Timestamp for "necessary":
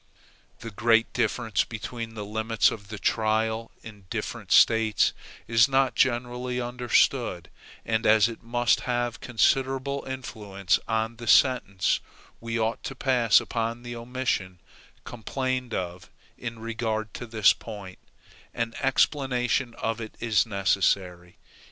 20.47-21.37